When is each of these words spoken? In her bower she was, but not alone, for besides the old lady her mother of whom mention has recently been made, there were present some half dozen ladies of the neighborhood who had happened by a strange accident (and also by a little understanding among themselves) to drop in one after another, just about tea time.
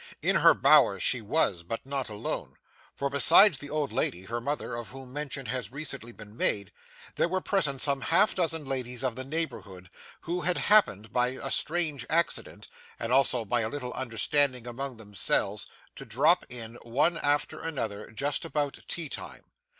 In 0.23 0.37
her 0.37 0.55
bower 0.55 0.99
she 0.99 1.21
was, 1.21 1.61
but 1.61 1.85
not 1.85 2.09
alone, 2.09 2.55
for 2.95 3.07
besides 3.07 3.59
the 3.59 3.69
old 3.69 3.93
lady 3.93 4.23
her 4.23 4.41
mother 4.41 4.73
of 4.73 4.89
whom 4.89 5.13
mention 5.13 5.45
has 5.45 5.71
recently 5.71 6.11
been 6.11 6.35
made, 6.35 6.71
there 7.17 7.27
were 7.29 7.39
present 7.39 7.81
some 7.81 8.01
half 8.01 8.33
dozen 8.33 8.65
ladies 8.65 9.03
of 9.03 9.15
the 9.15 9.23
neighborhood 9.23 9.91
who 10.21 10.41
had 10.41 10.57
happened 10.57 11.13
by 11.13 11.27
a 11.27 11.51
strange 11.51 12.03
accident 12.09 12.67
(and 12.97 13.13
also 13.13 13.45
by 13.45 13.61
a 13.61 13.69
little 13.69 13.93
understanding 13.93 14.65
among 14.65 14.97
themselves) 14.97 15.67
to 15.95 16.03
drop 16.03 16.47
in 16.49 16.79
one 16.81 17.15
after 17.19 17.59
another, 17.61 18.09
just 18.09 18.43
about 18.43 18.79
tea 18.87 19.07
time. 19.07 19.43